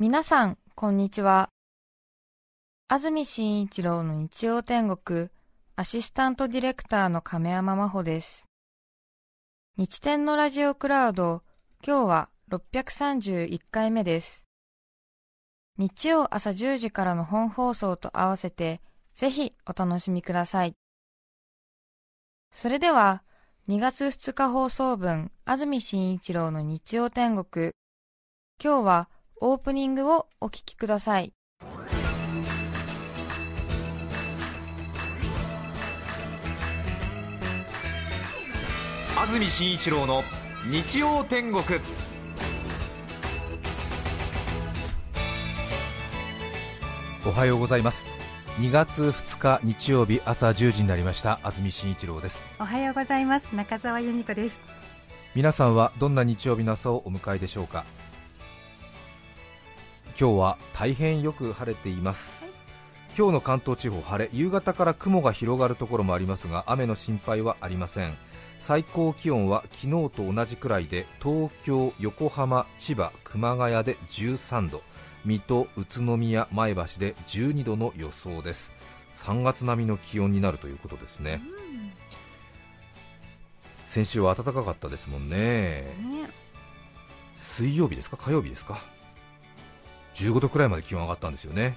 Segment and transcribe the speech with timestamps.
[0.00, 1.50] 皆さん、こんにちは。
[2.86, 5.28] 安住紳一郎の日曜天国、
[5.74, 8.46] アシスタントディレクターの亀山真帆です。
[9.76, 11.42] 日天のラジオクラウド、
[11.84, 14.46] 今日は631回目です。
[15.78, 18.80] 日曜朝10時からの本放送と合わせて、
[19.16, 20.76] ぜひお楽しみください。
[22.52, 23.24] それでは、
[23.68, 27.72] 2月2日放送分、安住紳一郎の日曜天国。
[28.62, 29.10] 今日は、
[29.40, 31.32] オープニングをお聞きください。
[39.16, 40.22] 安住紳一郎の
[40.70, 41.62] 日曜天国。
[47.26, 48.06] おはようございます。
[48.58, 51.38] 2月2日日曜日朝1時になりました。
[51.42, 52.42] 安住紳一郎です。
[52.58, 53.54] おはようございます。
[53.54, 54.62] 中澤由美子です。
[55.34, 57.84] 皆さんはどんな日曜日の朝をお迎えでしょうか？
[60.20, 62.52] 今日は大変よく晴れています、はい、
[63.16, 68.16] 今日の関東地方晴れ夕方から雲が広がるところもありますが雨の心配はありません。
[68.58, 74.82] 最高気温は昨日と同じくらいで東京、横浜、千葉、熊谷で13度
[75.24, 78.72] 水戸、宇都宮、前橋で12度の予想です。
[79.18, 81.40] 3月並みの気温になるということですね、
[83.84, 85.86] 先週は暖かかったですもんね、ね、
[87.36, 88.16] 水曜日ですか？
[88.16, 88.80] 火曜日ですか？
[90.24, 91.76] 15度くらいまで気温上がったんですよね。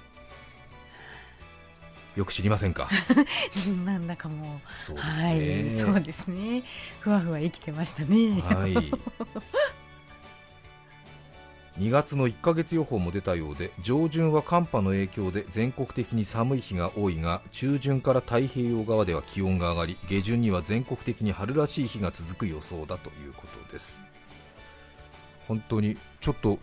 [2.16, 2.88] よく知りませんか？
[3.86, 6.62] なんだかもう、ね、はい、そうですね。
[7.00, 8.40] ふわふわ生きてましたね。
[8.42, 8.74] はい。
[11.78, 24.04] 2月の1ヶ月予報も出たようで上旬は寒波の影響で全国的に寒い日が多いが中旬から太平洋側では気温が上がり下旬には全国的に春らしい日が続く予想だということです。
[25.48, 26.58] 本当にちょっと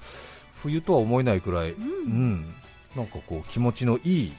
[0.64, 2.54] 冬とは思えないくらい、うん、うん、
[2.96, 4.34] なんかこう気持ちのいい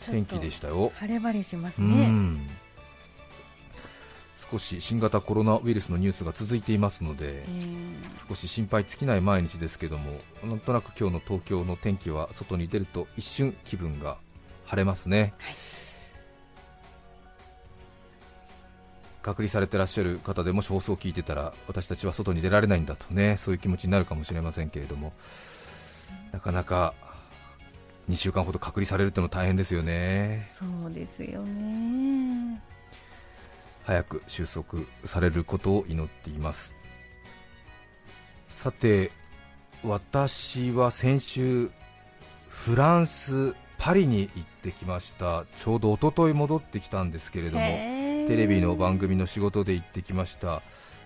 [0.00, 2.40] 天気でしたよ、はい、晴れ晴れしますね、うん、
[4.50, 7.44] 少し新型コロナウイルスのニュースが続いていますので、
[8.28, 10.12] 少し心配尽きない毎日ですけども
[10.44, 14.16] なんとなく今日の東京の天気は外に出ると一瞬気分が
[14.66, 15.67] 晴れますね、はい
[19.22, 25.12] 隔離されてらっしゃる方でもし放送を聞いてたら私たちは外に出られないんだとねそういう気持ちになるかもしれませんけれども。
[26.32, 26.94] なかなか
[28.08, 30.46] 2週間ほど隔離されるっての大変ですよね。
[30.54, 32.60] そうですよね。
[33.84, 36.74] 早く収束されることを祈っています。
[38.50, 39.12] さて
[39.84, 41.70] 私は先週
[42.48, 45.44] フランスパリに行ってきました。
[45.56, 47.97] ちょうど一昨日戻ってきたんですけれども
[48.28, 50.60] テレビの番組の仕事で行ってきました。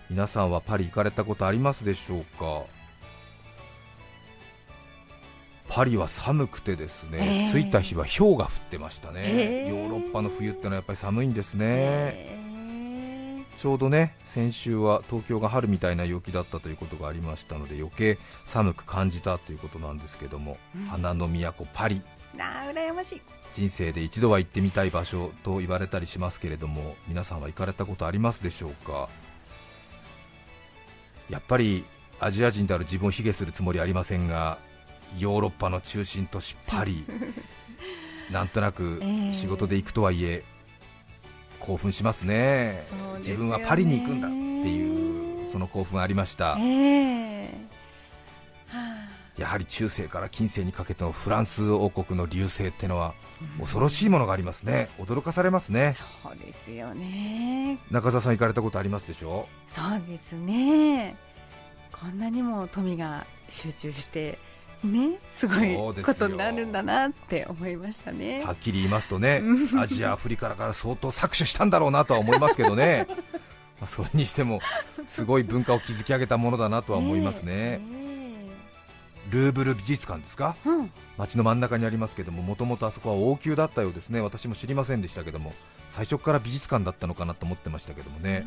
[0.09, 2.63] 皆さんはパリ行かれたことありますでしょうか？
[5.69, 22.01] パリは寒くてですね、えー、着いた日は氷が降ってましたね、えー、ヨーロッパの冬ってのはやっぱり寒いんですね、えー、ちょうどね先週は東京が春みたいな陽気だったということがありましたので余計寒く感じたということなんですけども、うん、花の都パリ。
[22.37, 23.21] あ羨ましい
[23.53, 29.09] 人生で一度は行ってみたい場所と言われたりしますけれども皆さんは行かれたことありますでしょうか？
[31.29, 31.85] やっぱり
[32.19, 34.57] アジア人である自分を卑下するつもりありませんが
[35.17, 37.05] ヨーロッパの中心都市パリ。
[38.31, 40.43] なんとなく仕事で行くとはいえ、
[41.59, 42.83] 興奮しますね、ね、
[43.17, 44.35] 自分はパリに行くんだって
[44.69, 47.32] いうその興奮ありました、えーはあ
[49.37, 53.13] やはり中世から近世にかけてのフランス王国の隆盛ってのは
[53.59, 57.79] 恐ろしいものがありますね、驚かされますね、そうですよね。
[57.89, 59.47] 中澤さん、行かれたことありますでしょ？
[59.69, 61.15] そうですね、
[61.91, 64.37] こんなにも富が集中して。
[64.83, 68.43] ね、すごいことになるんだなって思いましたね。
[68.43, 69.41] はっきり言いますとね、
[69.79, 73.07] アジア、アフリカから相当搾取したんだろうなとは思いますけどね、
[73.79, 74.59] まあ、それにしても
[75.07, 77.77] すごい文化を築き上げたものだなとは思いますね。
[77.77, 78.02] ね
[79.33, 84.21] ルーブル美術館ですか、うん、街の真ん中にありますけどももともとあそこは王宮だったようですね。
[84.21, 85.53] 私も知りませんでしたけども
[85.91, 88.45] 最初から美術館だったのかなと思ってましたけどもね。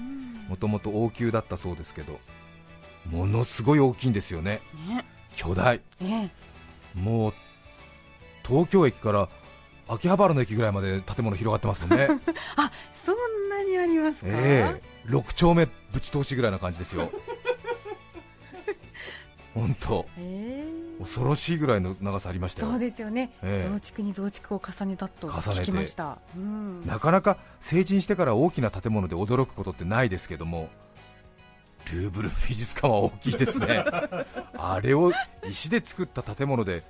[0.49, 2.21] もともと王宮だったそうですけど
[3.11, 5.05] ものすごい大きいんですよね、ね。
[5.35, 6.33] 巨大、ね、
[6.95, 7.35] もう
[8.47, 9.29] 東京駅から
[9.89, 12.09] 秋葉原の駅ぐらいまで建物広がってますもんね。
[12.57, 17.11] あそんなにありますか、えー、6丁目ぶち通しぐらいな感じですよ。
[19.55, 20.66] 本当、えー、
[20.99, 30.69] 恐ろしいぐらいの長さありましたそうですよね、えー、増築に増築を重ねたと聞きました、うん、なかなか成人してから大きな建物で驚くことってないですけども
[31.93, 33.85] ルーブル美術館は大きいですね。
[34.59, 35.13] あれを
[35.49, 36.83] 石で作った建物で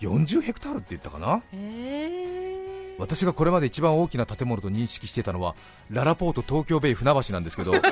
[0.00, 1.56] 40ヘクタールって言ったかな、え。
[1.56, 2.61] ー、
[2.98, 5.54] 私がこれまで一番大きな建物と認識してたのは
[5.90, 7.72] ララポート東京ベイ船橋なんですけど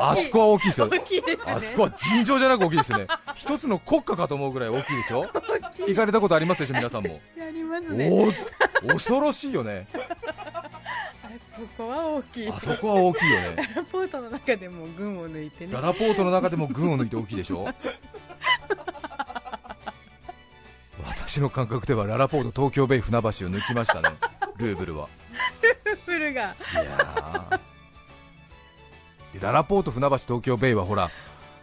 [0.00, 1.02] あそこは大きいですよ、ね、
[1.46, 5.30] あそこは尋常じゃなく大きいですよね、一つの国家かと思うぐらい大きいですよ、
[5.86, 7.08] 行かれたことありますでしょ、皆さんも、
[7.92, 8.32] ね、
[8.84, 17.68] お恐ろしいよね、あそこは大きい、あそこは大きいよね、ララポートの中でも群を抜いてね、ララポートの中でも群を抜いて大きいでしょ。
[21.30, 24.16] 私の感覚ではララポート東京ベイ船橋を抜きましたね、
[24.58, 25.08] ルーブルは。
[25.62, 26.56] ルーブルが。
[29.32, 31.08] いやララポート船橋東京ベイはほら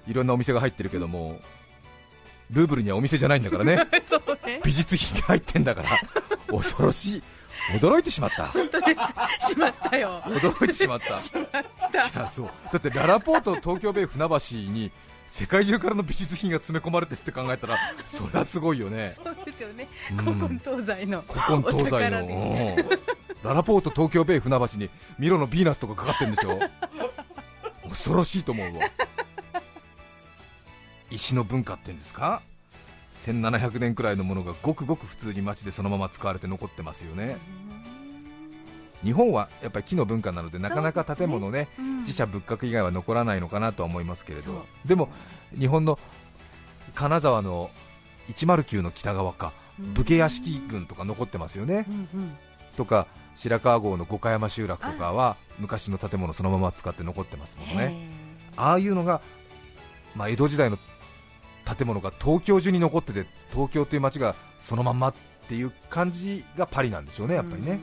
[0.07, 1.41] いろんなお店が入ってるけども
[2.49, 3.75] ルーブルにはお店じゃないんだからね。
[4.45, 5.89] ね、美術品が入ってんだから
[6.47, 7.23] 恐ろしい。
[7.77, 8.45] 驚いてしまった。
[8.47, 8.95] 本当で
[9.41, 9.49] す。
[9.51, 10.21] しまったよ。
[10.27, 11.15] 驚いてしまった。
[11.15, 11.21] い
[12.15, 12.49] やそう。
[12.71, 14.93] だってララポート東京ベイ船橋に
[15.27, 19.15] 世界中からの美術品が詰め込まれてるって考えたらそりゃすごいよね。
[19.23, 19.36] そう
[19.67, 19.87] よね、
[20.17, 22.77] 古今東西の古今東西の、
[23.43, 26.59] ララポート東京ベイ船橋にミロのヴィーナスとかかかってるんでしょ？
[27.89, 28.81] 恐ろしいと思うわ。
[31.09, 32.41] 石の文化っていうんですか
[33.19, 37.37] ？1700年くらいのものがごくごく普通に街でそのまま使われて残ってますよね。
[39.03, 44.65] 日本はやっぱり木の文化なのでなかなか建物ね、ねうん、自社仏閣以外は残らないのかなとは思いますけれど。
[44.85, 45.09] でも
[45.57, 45.99] 日本の
[46.95, 47.69] 金沢の
[48.29, 52.37] 109の北側か、武家屋敷群とか残ってますよね、うんうん、
[52.75, 58.09] とか白川郷の五箇山集落とかは昔の建物そのまま使って残ってますもんね。
[58.55, 59.21] ああいうのが、
[60.15, 60.79] まあ、江戸時代の
[61.65, 65.13] 建物が東京中に残ってて東京という街がそのまんまっ
[65.47, 67.79] ていう感じがパリなんでしょうねやっぱりね。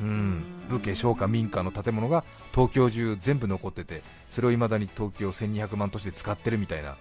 [0.00, 6.96] うん武家商家民家の建物が東京中全部残っててそれをいまだに東京1200万都市で使ってるみたいな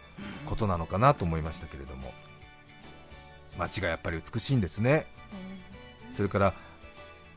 [0.45, 2.13] ことなのかなと思いましたけれども
[3.57, 5.05] 街がやっぱり美しいんですね。
[6.11, 6.53] それから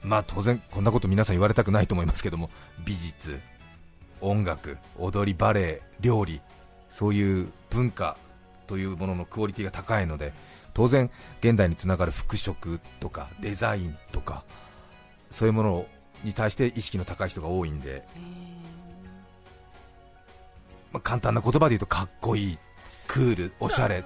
[0.02, 2.50] まあ当然こんなこと皆さん言われたくないと思いますけども
[2.84, 3.40] 美術、
[4.20, 6.40] 音楽、踊り、バレエ、料理
[6.88, 8.16] そういう文化
[8.66, 10.32] というもののクオリティが高いので
[10.74, 14.44] 当然現代につながる服飾とかデザインとか
[15.30, 15.86] そういうもの
[16.24, 18.04] に対して意識の高い人が多いんで、
[20.92, 22.58] まあ、簡単な言葉で言うとかっこいい、
[23.06, 24.04] クール、おしゃれ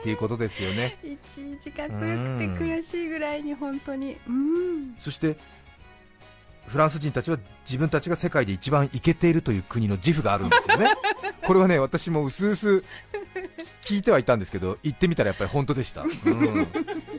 [0.00, 0.96] っていうことですよね。
[1.02, 5.36] 一日かっこよくて悔しいぐらいに本当に、うん、そして
[6.66, 10.86] フランス人たちは自分たちが世界で一番イケているという国の自負があるんですよね、
[11.44, 12.84] これはね私もうすうす
[13.82, 16.66] 聞いてはいたんですけど、行ってみたらやっぱり本当でした、うん、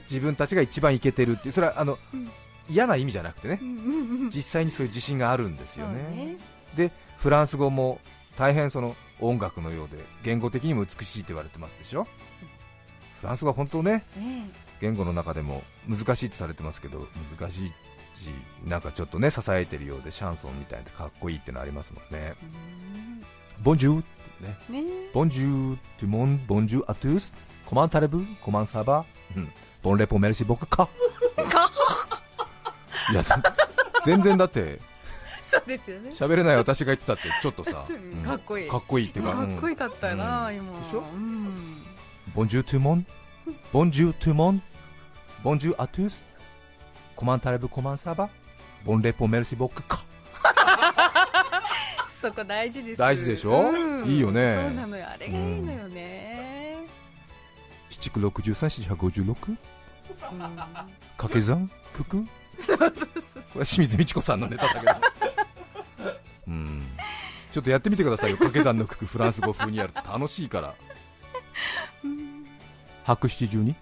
[0.04, 2.32] 自分たちが一番イケてるってそれはあの、うん、
[2.70, 3.60] 嫌な意味じゃなくてね、
[4.34, 5.96] 実際にそういう自信があるんですよね。
[6.16, 6.38] ね。
[6.76, 8.00] でフランス語も
[8.38, 12.08] 大変その音楽のようで言語的にも美しいと言われてますでしょ、
[13.22, 14.04] フランス語は本当ね、
[14.82, 17.08] 言語の中でも難しいとされてますけど
[17.40, 17.72] 難しい
[18.18, 18.30] し
[18.66, 22.34] なんかちょっとね支えてるようでシャンソンみたいでかっこいいってのありますもんね。
[23.62, 24.58] ボンジューってね。
[25.14, 27.34] ボンジュー、トゥモン、ボンジュー、アトゥース、
[27.66, 29.48] コマンタレブ、コマンサーバー、
[29.84, 30.90] ボンレポメルシ僕か。
[33.12, 33.24] いや
[34.04, 34.80] 全然だって。
[35.46, 36.10] そうですよね。
[36.10, 37.86] 喋れない私が言ってたってちょっとさ、
[38.26, 38.70] かっこいい。
[38.70, 40.80] かっこいいっていうかかっこいいかったな、今。
[40.80, 41.04] でしょ、
[42.36, 43.06] ボンジュートゥモン
[43.74, 44.62] ボンジュートゥモン
[45.44, 46.24] ボンジューアトゥース
[47.16, 48.30] コマンタレブコマンサバ
[48.86, 50.04] ボンレポメルシボックか
[52.22, 56.78] そこ大事です大事でしょ、うん、いいよねそうなのよあれがいいのよね、
[57.90, 59.38] 七九六十三四百五十六
[61.18, 62.28] 掛け算九九こ
[63.56, 64.94] れは清水美智子さんのネタだけど
[66.48, 66.84] うん
[67.52, 70.76] ちょっとやってみてくださいよ掛け算の九九フランス語風にやると楽しいから
[73.16, 73.76] 白七十二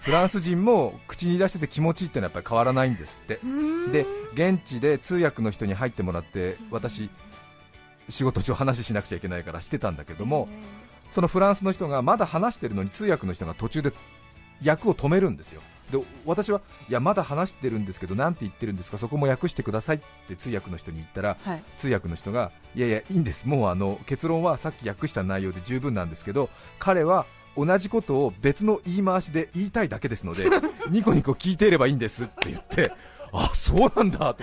[0.00, 3.38] フランス人も口に出してて気持ちいいってのはやっぱり変わらないんですって。
[3.92, 7.08] で現地で通訳の人に入ってもらって私
[8.08, 10.48] 仕事上話しなくちゃいけないからしてたんだけども
[11.12, 13.92] そのフランスの人がまだ話してるのに通訳の人が途中で
[14.60, 15.60] 役を止めるんですよ
[15.92, 23.46] で私はいやまだ話してるんですけどなんて言ってるんですかそこも訳してくださいって通訳の人に言ったら、はい、通訳の人がいやいやいいんです。
[23.46, 30.46] もうあの結論はさっき訳した内容で十分なんですけど彼は同じことを別の言い回しで言いたいだけですので
[30.88, 32.90] ニコニコ聞いていればいいんですって言って
[33.32, 34.42] あそうなんだと思って。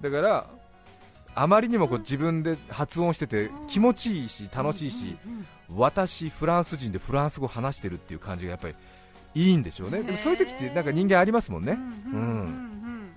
[0.00, 0.46] だから
[1.36, 5.16] あまりにもこう自分で発音してて気持ちいいし楽しいし
[5.76, 8.74] 私、フランス人でフランス語話してるっていう感じがやっぱり
[9.34, 11.72] いいんでしょうね、でもそういう時ってなんか人間ありますもんね。
[11.72, 11.76] う
[12.16, 13.10] ん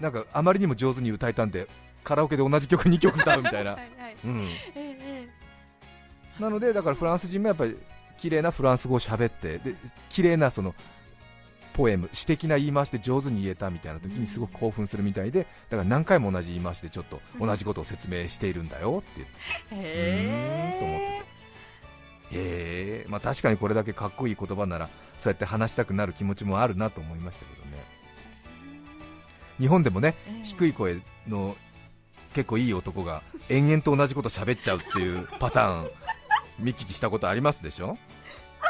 [0.00, 1.68] なんかあまりにも上手に歌えたんで
[2.02, 3.78] カラオケで同じ曲2曲歌うみたいな。
[4.24, 4.48] うん。
[6.40, 7.76] なのでだからフランス人もやっぱり
[8.18, 9.76] 綺麗なフランス語を喋ってで
[10.08, 10.74] 綺麗なその
[11.72, 19.26] ポエム詩的な言い回しで上手に言えたみたいな時にすごく興奮するみたいでだから何回も同じ言い回しでちょっと同じことを説明しているんだよって
[19.70, 20.78] 言ってへー。
[20.78, 21.31] と思ってて
[22.32, 27.82] へえまあ確かにこれだけかっこいい言葉ならそうやって話したくなる気持ちもあるなと思いましたけどね。
[29.60, 31.56] 日本でもね、低い声の
[32.34, 35.90] 結構いい男が延々と同じこと喋っちゃうっていうパターン
[36.58, 37.96] 見聞きしたことありますでしょ？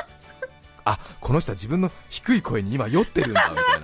[0.85, 3.81] あこの人は自分の低い声に今酔ってるんだみたい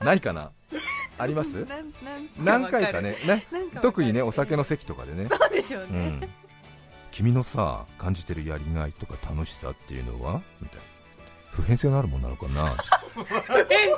[0.00, 0.04] な。
[0.04, 0.50] ないかな？
[1.18, 1.66] あります？
[2.38, 3.46] 何回かねね？
[3.80, 5.28] 特にねお酒の席とかでね。
[5.30, 6.28] そうでしょうね、うん、
[7.12, 10.42] 君のさ感じてるやりがいとか楽しさっていうのは？
[10.60, 10.82] みたいな。
[11.50, 12.74] 普遍性のあるものなのかな？
[13.14, 13.36] 普遍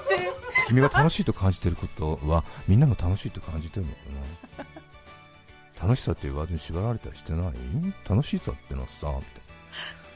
[0.08, 0.32] 性？
[0.66, 3.98] 君が楽しいと感じてることはみんなが楽しいと感じてるのか
[4.58, 7.52] な楽しさっていうワードに縛られたりしてない？
[8.08, 9.16] 楽しさってのはさみた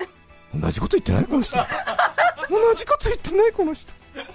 [0.05, 0.67] いな。
[0.67, 1.57] 同じこと言ってないこの人。
[1.57, 3.93] 同じこと言ってないこの人。
[3.93, 4.27] ずーっ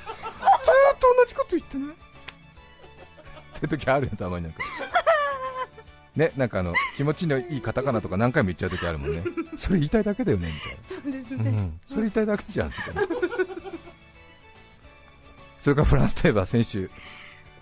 [1.00, 1.88] と同じこと言ってない？
[1.90, 4.64] って時あるよたまになんか
[6.16, 9.24] ねなんかあの気持ちのいいカタカナとか何回も言っちゃう時あるもんね。
[9.58, 11.04] それ言いたいだけだよねみたいな。
[11.04, 12.68] そうですね、うん、それ言いたいだけじゃん。
[12.68, 13.02] みたいな
[15.62, 16.90] それからフランスといえば先週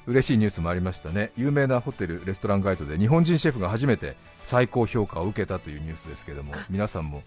[0.08, 1.31] 嬉しいニュースもありましたね。
[1.38, 7.22] 有名なホテルレストランガイドで日本人シェフが初めて最高評価を受けたというニュースですけども皆さんも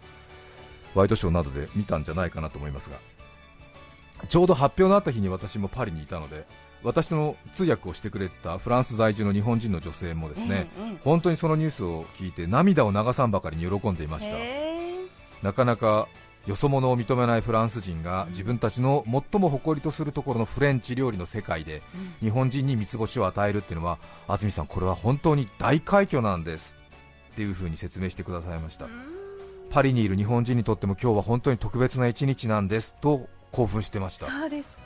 [0.94, 2.96] ワイドショーなどで見たんじゃないかなと思いますが
[4.28, 6.46] ちょうど発表のあった日に私もパリにいたので
[6.82, 14.36] 私の通訳をしてくれてたフランス在住の日本人の女性もですね、うんうん、本当にそのニュースを聞いて涙を流さんばかりに喜んでいました。
[15.42, 16.08] なかなか
[16.46, 21.80] よそ者を認めないフランス人が自分たちの最も誇りとするところのフレンチ料理の世界で
[22.20, 26.76] 日本人に三つ星を与えるっていうのは安住さん、これは本当に大快挙なんです
[27.32, 28.88] っていう風に説明してくださいました。
[29.70, 34.26] パリにいる日本人にとっても今日は本当に特別な一日なんですと興奮してました。
[34.26, 34.82] そうですか。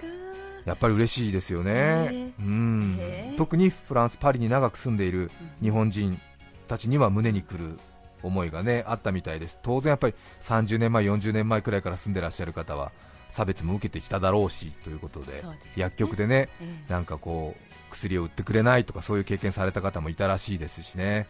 [0.66, 3.34] やっぱり嬉しいですよね、うん。
[3.38, 5.30] 特にフランス・パリに長く住んでいる
[5.62, 6.20] 日本人
[6.66, 7.78] たちには胸にくる
[8.22, 9.58] 思いがねあったみたいです。
[9.62, 12.92] 当然やっぱり30年前、40年前くらいから住んでらっしゃる方は
[13.30, 15.40] 差別も受けてきただろうしということで、ね、
[15.74, 16.50] 薬局でね、
[16.88, 21.26] なんかこう薬を売ってくれないとかそういう経験された方もいたらしいですしね。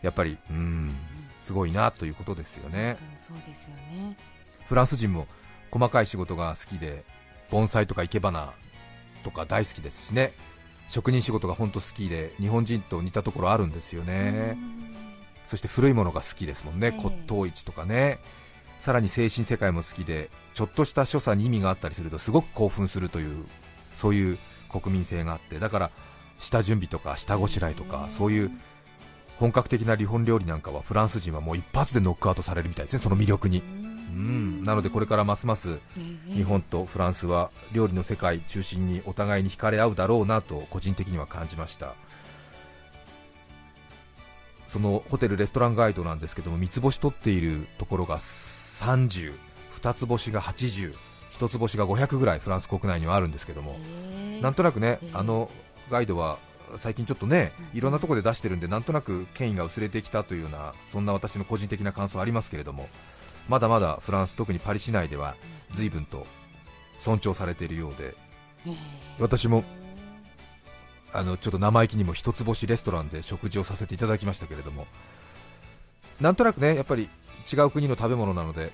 [0.00, 0.94] やっぱりうん
[1.38, 2.96] すごいなということですよね。
[3.26, 4.16] そうですよね。
[4.64, 5.26] フランス人も
[5.70, 7.04] 細かい仕事が好きで
[7.50, 8.52] 盆栽とか生け花
[9.24, 10.32] とか大好きですしね。
[10.88, 14.56] 職人仕事が本当好きで日本人と似たところあるんですよね。
[15.44, 18.18] そして古いものが好きですもんね、骨董市とかね。
[18.80, 23.44] さらに精神世界も好きでちょっとした所作に意味があったりするとすごく興奮するという
[23.94, 24.38] そういう
[24.70, 25.58] 国民性があって。
[25.58, 25.90] だから
[26.38, 28.50] 下準備とか下ごしらえとかそういう
[29.38, 33.87] 本格的な日本料理なんかはフランス人はもう一発でノックアウトされるみたいですね、その魅力に。
[34.08, 34.62] うん。
[34.64, 35.78] なのでこれからますます
[36.34, 41.94] 日本とフランスは料理の世界中心にお互いに惹かれ合うだろうなと個人的には感じました。
[44.66, 49.32] そのホテルレストランガイドなんですけども三つ星取っているところが30、
[49.80, 50.94] 2つ星が80、
[51.38, 53.78] 1つ星が500ぐらいフランス国内にはあるんですけども、
[54.42, 55.50] なんとなくねあの
[55.90, 56.38] ガイドは
[56.76, 62.88] 最近ちょっとねいろんなところで出してるんでなんとなく権威が薄れてきたというようなそんな私の個人的な感想ありますけれども
[63.48, 65.34] まだまだフランス特にパリ市内では
[65.72, 66.26] 随分と
[66.96, 68.14] 尊重されているようで
[69.18, 69.64] 私も
[71.12, 74.86] あのちょっと生意気にも一つ星レストランで食事をさせていただきましたけれども
[76.20, 77.08] なんとなくねやっぱり
[77.50, 78.70] 違う国の食べ物なので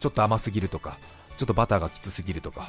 [0.00, 0.98] ちょっと甘すぎるとか
[1.36, 2.68] ちょっとバターがきつすぎるとか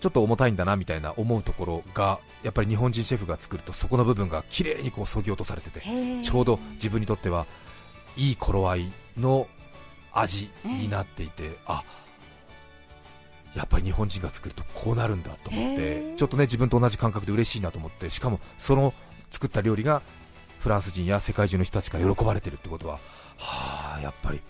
[0.00, 5.82] ちょっと重たいんだなみたいな思うところがやっぱり日本人シェフが作るとそこの部分が綺麗にこう削ぎ落とされてて
[6.22, 7.46] ちょうど自分にとっては
[8.16, 9.48] いい頃合いの
[10.12, 11.82] 味になっていてあ
[13.54, 18.94] やっぱり日本人が作るとこうなるんだと思ってちょっとね自分と同じ感覚で嬉しいなと思ってしかもその
[19.30, 20.02] 作った料理が
[20.60, 22.98] フランス人や世界中の人たちから喜ばれてるってことは
[23.36, 24.40] はあやっぱり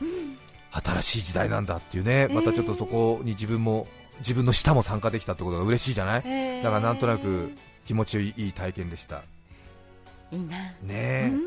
[0.73, 3.87] 新しい時代なんだっていうねまたちょっとそこに自分も
[4.19, 6.61] 自分の舌も参加できたってことが嬉しいじゃない、え。
[6.61, 7.53] ー、だからなんとなく
[7.87, 9.23] 気持ちいい体験でした。
[10.31, 10.75] いいな。
[10.83, 11.41] ね、うん、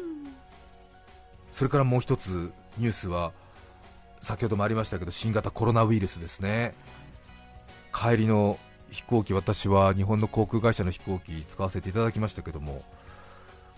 [1.51, 3.31] それからもう一つニュースは
[4.21, 6.73] 先ほどもありましたけど新型コロナウイルスですね。
[7.93, 8.57] 帰りの
[8.91, 12.83] 飛行機私は日本の航空会社の飛行機使わせていただきましたけども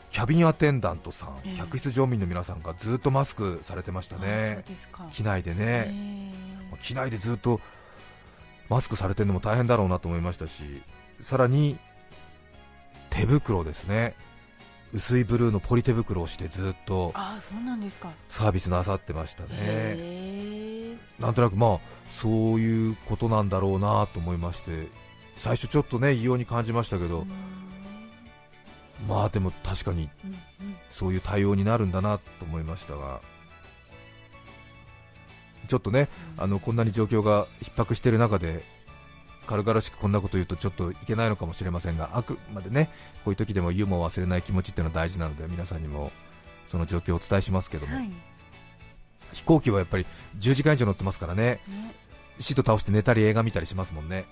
[0.09, 4.63] キャビンアテンダントさん、えー、客室乗務員の皆さんがずっとマスクされてましたね、
[5.12, 7.59] 機内でね、えー、機内でずっと
[8.69, 10.83] マスクされてるのも大変だろうなと思いましたし
[11.19, 11.77] さらに
[13.09, 14.15] 手袋ですね
[14.93, 18.12] 薄いブルーのポリ手袋をしてずっとあそうなんですか。
[18.29, 20.97] サービスなさってましたね。
[21.19, 24.88] なんとなくまあそういうことなんだろうなと思いまして
[25.35, 27.25] 最初ちょっとね異様に感じましたけど
[29.07, 30.09] まあでも確かに
[30.89, 33.21] そういう対応になるんだなと思いましたが
[35.67, 38.63] ちょっとねあのこんなに状況が逼迫している中で
[39.47, 42.89] 軽々しくこんなこと言うとちょっといけないのかもしれませんがあくまでね
[43.23, 46.12] こういう時でもユーモアを忘れない気持ちっていうのは大事なので皆さんにも
[46.67, 48.09] その状況をお伝えしますけども、はい、
[49.33, 50.05] 飛行機はやっぱり
[50.39, 51.93] 10時間以上乗ってますからね、ね
[52.39, 54.25] シート倒して寝たり映画見たりしますもんね、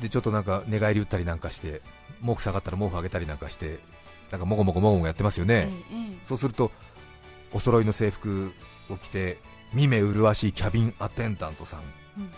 [0.00, 1.82] でちょっとなんか寝返り打ったりなんかして
[2.24, 3.80] 毛布下がったら毛布上げたりなんかして
[4.30, 5.68] なんかもごもごもごもごやってますよね、
[6.24, 6.70] そうすると
[7.52, 8.52] お揃いの制服
[8.88, 9.38] を着て
[9.72, 11.80] 見目麗しいキャビンアテンダントさん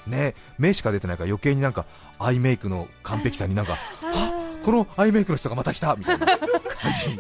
[0.06, 1.86] ね、目しか出てないから余計になんか
[2.18, 4.32] アイメイクの完璧さになんか あ
[4.64, 6.38] このアイメイクの人がまた来たみたいな感
[6.92, 7.18] じに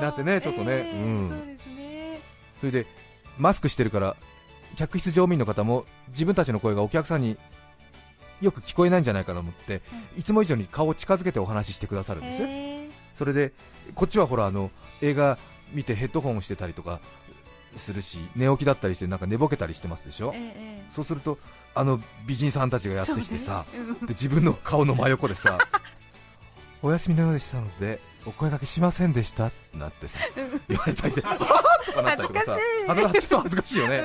[0.00, 1.58] なってね、ちょっとね、えー、うん、
[2.60, 2.86] それで
[3.36, 4.16] マスクしてるから
[4.76, 7.36] 客室乗務員の方も自分たちの声がお客さんに
[8.40, 9.82] よく聞こえないんじゃないかと思って、
[10.16, 13.52] いつも以上に顔を近づけてお話ししてくださるんです、えー、それで
[13.94, 14.70] こっちはほらあの
[15.02, 15.38] 映画
[15.72, 17.00] 見てヘッドホンしてたりとか
[17.76, 21.38] するし寝起きだったりしてなんか寝ぼけたりしてますでしょ、えー、そうすると
[21.74, 25.58] あの美人さんたちがやってきてさ、ね うん、で自分の顔の真横でさ
[26.82, 29.46] お休みのようでしたのでお声掛けしませんでした？
[29.46, 30.18] ってなってさ、
[30.68, 32.58] 言われたりして、 はぁとかなったりとかさ、
[32.88, 34.02] あのちょっと恥ずかしいよね、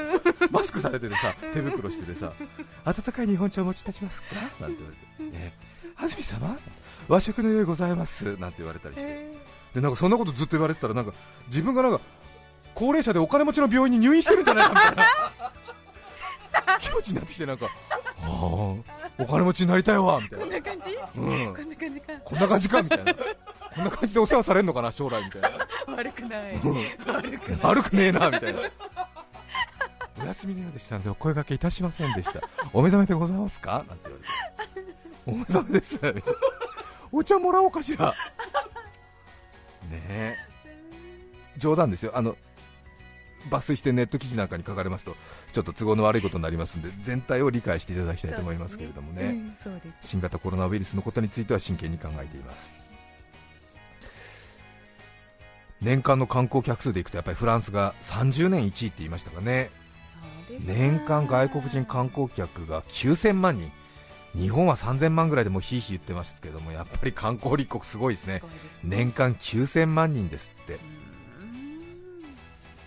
[0.49, 2.31] マスクされててさ、手袋しててさ、
[2.85, 4.35] 温かい日本茶をお持ち立ちますか？
[4.61, 5.53] なんて言われて、ね、
[5.97, 6.57] 安住様、
[7.09, 8.37] 和食の用意ございます？
[8.37, 9.33] なんて言われたりして、
[9.75, 11.11] でなんかそんなことずっと言われてたら、なんか
[11.47, 11.99] 自分がなんか
[12.75, 15.05] 高齢者でお金持ちの病院に入院してるんじゃないかみたいな。
[16.79, 17.67] 気持ちになってきてなんか、
[18.21, 20.45] あお金持ちになりたいわみたいな。
[20.45, 20.89] こんな感じ？
[21.15, 21.53] うん。
[21.53, 22.13] こんな感じか。
[22.23, 23.13] こんな感じかみたいな。
[23.13, 25.49] こんな感じでお世話されるのかな将来みたいな。
[25.95, 26.55] 悪くない。
[27.07, 27.59] 悪くない。
[27.61, 28.59] 悪くねえなみたいな。
[30.21, 32.39] お休みのようでしたのでお声掛けいたしませんでした。
[32.71, 33.83] お目覚めでございますか？
[33.87, 34.19] なんて言わ
[34.75, 34.89] れて。
[35.25, 35.99] お目覚めです。
[37.11, 38.13] お茶もらおうかしら。
[39.89, 40.37] ねえ。
[41.57, 42.11] 冗談ですよ。
[42.15, 42.35] あの
[43.49, 45.15] 抜粋してネット記事なんかに書かれますと
[45.51, 49.55] ちょっと都合の悪いことになりますので全体を理解していただきたいと思いますけれどもね、ねうん、
[50.01, 52.73] 新型コロナウイルスのことについては真剣に考えています。
[55.83, 59.69] 年間の観光客数でいくとやっぱりフランスが30年1位って言いましたかね。
[60.65, 63.71] 年間外国人観光客が9000万人。
[64.35, 68.41] 日本は3000万ぐらいでもひいひい言ってましたけどもやっぱり観光立国すごいですね。
[68.83, 70.79] 年間9000万人ですって、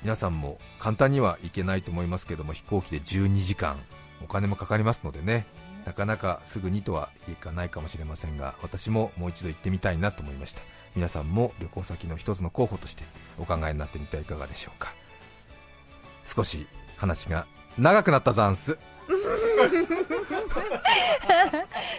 [0.06, 3.76] 皆さんも簡単には行けないと思いますけども飛行機で12時間
[4.22, 5.46] お金もかかりますのでね
[5.84, 10.62] なかなかすぐにとはいかないかもしれませんが私ももう一度行ってみたいなと思いました。
[10.94, 13.02] 皆さんも旅行先の一つの候補として
[13.36, 14.94] お考えになってみてはいかがでしょうか。
[16.24, 18.78] 少し話が長くなったざんす。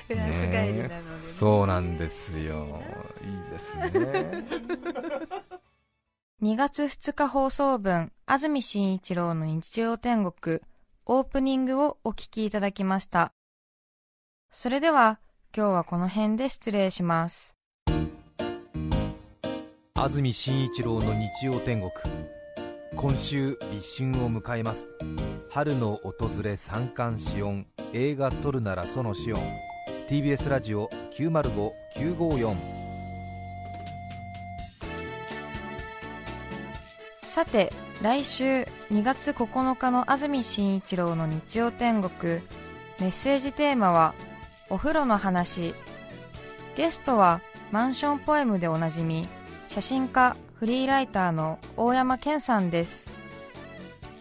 [0.07, 0.89] ね、
[1.37, 2.81] そうなんですよ
[3.21, 4.45] いいですね
[6.43, 10.59] 2月2日放送分、安住紳一郎の日曜天国、
[11.07, 13.31] オープニングをお聞きいただきました。
[14.51, 15.19] それでは、
[15.51, 17.55] 今日はこの辺で失礼します。
[19.95, 21.91] 安住紳一郎の日曜天国。
[22.95, 24.89] 今週、立春を迎えます。
[25.49, 29.41] 春の訪れ三寒四温、映画撮るならその四温。
[30.07, 32.76] TBS ラジオ905-954
[37.37, 37.71] さて
[38.01, 42.41] 来週2月9日の安住紳一郎の日曜天国。
[42.99, 44.15] メッセージテーマは
[44.71, 45.75] お風呂の話。
[46.75, 49.27] ゲストはマンションポエムでおなじみ
[49.67, 53.05] 写真家フリーライターの大山健さんです。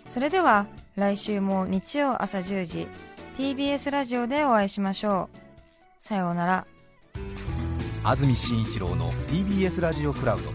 [0.08, 2.86] それでは来週も日曜朝10時
[3.38, 6.04] TBS ラジオでお会いしましょう。
[6.04, 6.66] さようなら。
[8.04, 10.50] 安住紳一郎の TBS ラジオクラウド。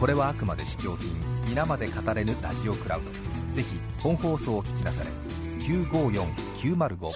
[0.00, 1.27] これはあくまで試供品。
[1.58, 3.10] 皆まで語れぬラジオクラウド。
[3.52, 5.10] ぜひ本放送を聞きなされ。
[5.58, 7.10] 954905